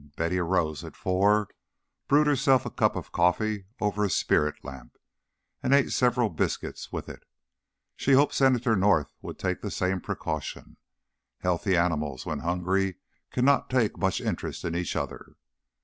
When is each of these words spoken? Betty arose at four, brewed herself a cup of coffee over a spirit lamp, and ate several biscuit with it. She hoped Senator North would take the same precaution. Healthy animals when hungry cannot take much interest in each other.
Betty 0.15 0.39
arose 0.39 0.83
at 0.83 0.95
four, 0.95 1.47
brewed 2.07 2.25
herself 2.25 2.65
a 2.65 2.71
cup 2.71 2.95
of 2.95 3.11
coffee 3.11 3.65
over 3.79 4.03
a 4.03 4.09
spirit 4.09 4.55
lamp, 4.63 4.97
and 5.61 5.75
ate 5.75 5.91
several 5.91 6.29
biscuit 6.31 6.79
with 6.91 7.07
it. 7.07 7.23
She 7.95 8.13
hoped 8.13 8.33
Senator 8.33 8.75
North 8.75 9.11
would 9.21 9.37
take 9.37 9.61
the 9.61 9.69
same 9.69 10.01
precaution. 10.01 10.77
Healthy 11.41 11.77
animals 11.77 12.25
when 12.25 12.39
hungry 12.39 12.95
cannot 13.29 13.69
take 13.69 13.95
much 13.95 14.19
interest 14.19 14.65
in 14.65 14.75
each 14.75 14.95
other. 14.95 15.35